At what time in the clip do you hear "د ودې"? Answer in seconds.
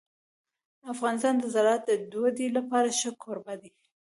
2.11-2.47